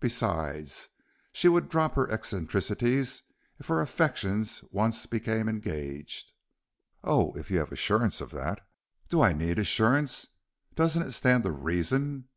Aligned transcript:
Besides, 0.00 0.90
she 1.32 1.48
would 1.48 1.68
drop 1.68 1.96
her 1.96 2.08
eccentricities 2.08 3.24
if 3.58 3.66
her 3.66 3.80
affections 3.80 4.62
once 4.70 5.06
became 5.06 5.48
engaged." 5.48 6.30
"Oh, 7.02 7.32
if 7.34 7.50
you 7.50 7.58
have 7.58 7.72
assurance 7.72 8.20
of 8.20 8.30
that." 8.30 8.60
"Do 9.08 9.20
I 9.22 9.32
need 9.32 9.58
assurance? 9.58 10.28
Doesn't 10.76 11.02
it 11.02 11.10
stand 11.10 11.42
to 11.42 11.50
reason? 11.50 12.28